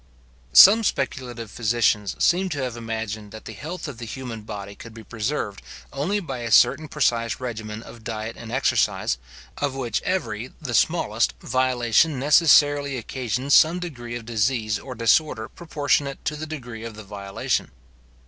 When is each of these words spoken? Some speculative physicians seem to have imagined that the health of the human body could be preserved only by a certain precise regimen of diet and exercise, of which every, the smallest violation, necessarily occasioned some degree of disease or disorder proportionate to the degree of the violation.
Some 0.53 0.83
speculative 0.83 1.51
physicians 1.51 2.15
seem 2.17 2.49
to 2.49 2.63
have 2.63 2.75
imagined 2.75 3.31
that 3.31 3.45
the 3.45 3.53
health 3.53 3.87
of 3.87 3.99
the 3.99 4.05
human 4.07 4.41
body 4.41 4.73
could 4.73 4.95
be 4.95 5.03
preserved 5.03 5.61
only 5.93 6.19
by 6.19 6.39
a 6.39 6.49
certain 6.49 6.87
precise 6.87 7.39
regimen 7.39 7.83
of 7.83 8.03
diet 8.03 8.35
and 8.35 8.51
exercise, 8.51 9.19
of 9.59 9.75
which 9.75 10.01
every, 10.01 10.53
the 10.59 10.73
smallest 10.73 11.35
violation, 11.41 12.17
necessarily 12.17 12.97
occasioned 12.97 13.53
some 13.53 13.77
degree 13.77 14.15
of 14.15 14.25
disease 14.25 14.79
or 14.79 14.95
disorder 14.95 15.47
proportionate 15.47 16.25
to 16.25 16.35
the 16.35 16.47
degree 16.47 16.83
of 16.83 16.95
the 16.95 17.03
violation. 17.03 17.69